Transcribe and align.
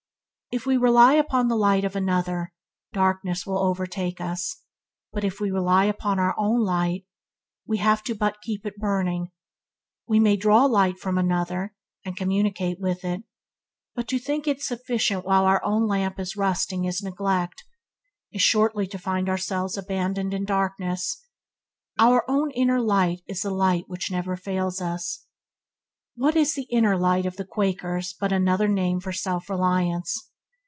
If 0.53 0.65
we 0.65 0.75
rely 0.75 1.13
upon 1.13 1.47
the 1.47 1.55
light 1.55 1.85
of 1.85 1.95
another, 1.95 2.51
darkness 2.91 3.45
will 3.47 3.59
over 3.59 3.87
take 3.87 4.19
us, 4.19 4.61
but 5.13 5.23
if 5.23 5.39
we 5.39 5.49
rely 5.49 5.85
upon 5.85 6.19
our 6.19 6.35
own 6.37 6.59
light 6.65 7.05
we 7.65 7.77
have 7.77 8.03
but 8.19 8.33
to 8.33 8.39
keep 8.43 8.65
it 8.65 8.75
burning. 8.75 9.31
We 10.09 10.19
may 10.19 10.35
both 10.35 10.41
draw 10.41 10.65
light 10.65 10.99
from 10.99 11.17
another 11.17 11.73
and 12.03 12.17
communicate 12.17 12.79
it, 12.81 13.23
but 13.95 14.09
to 14.09 14.19
think 14.19 14.45
it 14.45 14.61
sufficient 14.61 15.23
while 15.23 15.45
our 15.45 15.63
own 15.63 15.87
lamp 15.87 16.19
is 16.19 16.35
rusting 16.35 16.83
in 16.83 16.91
neglect, 17.01 17.63
is 18.33 18.41
shortly 18.41 18.87
to 18.87 18.97
find 18.99 19.29
ourselves 19.29 19.77
abandoned 19.77 20.33
in 20.33 20.43
darkness. 20.43 21.25
Our 21.97 22.25
own 22.29 22.51
inner 22.51 22.81
light 22.81 23.21
is 23.25 23.43
the 23.43 23.51
light 23.51 23.85
which 23.87 24.11
never 24.11 24.35
fails 24.35 24.81
us. 24.81 25.27
What 26.15 26.35
is 26.35 26.55
the 26.55 26.63
"inner 26.69 26.97
light" 26.97 27.25
of 27.25 27.37
the 27.37 27.45
Quakers 27.45 28.11
but 28.19 28.33
another 28.33 28.67
name 28.67 28.99
for 28.99 29.13
self 29.13 29.49
reliance? 29.49 30.27